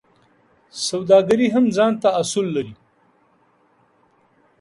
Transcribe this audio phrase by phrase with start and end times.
[0.87, 2.73] سوداګري هم ځانته اصول لري.